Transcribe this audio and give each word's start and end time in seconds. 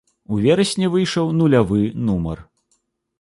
У 0.35 0.37
верасні 0.45 0.87
выйшаў 0.95 1.29
нулявы 1.41 1.81
нумар. 2.07 2.43